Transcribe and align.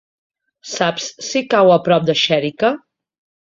Saps 0.69 1.05
si 1.27 1.43
cau 1.55 1.69
a 1.75 1.77
prop 1.89 2.09
de 2.09 2.17
Xèrica? 2.23 2.73